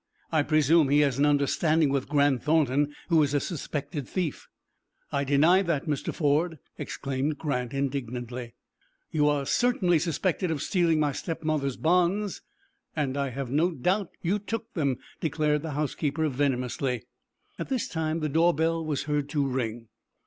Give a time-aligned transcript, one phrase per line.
[0.31, 4.47] I presume he has an understanding with Grant Thornton, who is a suspected thief."
[5.11, 6.11] "I deny that, Mr.
[6.11, 8.55] Ford," exclaimed Grant, indignantly.
[9.11, 12.41] "You are certainly suspected of stealing my stepmother's bonds."
[12.95, 17.03] "And I have no doubt you took them," declared the housekeeper, venomously.
[17.59, 19.89] At this time the doorbell was heard to ring.